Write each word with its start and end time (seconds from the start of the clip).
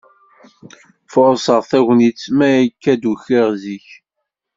Furṣeɣ 1.11 1.61
tagnit, 1.69 2.21
mi 2.37 2.47
akka 2.61 2.93
d-ukiɣ 3.01 3.47
zik. 3.61 3.87